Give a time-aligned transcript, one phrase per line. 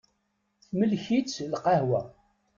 [0.65, 2.01] Temlek-itt lqahwa.